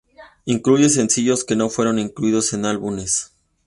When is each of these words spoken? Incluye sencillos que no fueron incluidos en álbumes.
Incluye 0.45 0.89
sencillos 0.89 1.43
que 1.43 1.55
no 1.55 1.69
fueron 1.69 1.99
incluidos 1.99 2.53
en 2.53 2.65
álbumes. 2.65 3.33